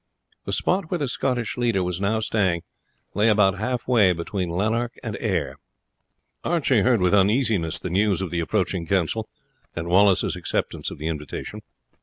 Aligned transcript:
The 0.45 0.51
spot 0.51 0.89
where 0.89 0.97
the 0.97 1.07
Scottish 1.07 1.57
leader 1.57 1.83
was 1.83 2.01
now 2.01 2.19
staying 2.21 2.63
lay 3.13 3.27
about 3.29 3.59
halfway 3.59 4.13
between 4.13 4.49
Lanark 4.49 4.93
and 5.03 5.15
Ayr. 5.19 5.57
Archie 6.43 6.81
heard 6.81 7.01
with 7.01 7.13
uneasiness 7.13 7.77
the 7.79 7.91
news 7.91 8.19
of 8.19 8.31
the 8.31 8.39
approaching 8.39 8.87
council, 8.87 9.29
and 9.75 9.87
Wallace's 9.89 10.35
acceptance 10.35 10.89
of 10.89 10.97
the 10.97 11.05
invitation. 11.07 11.61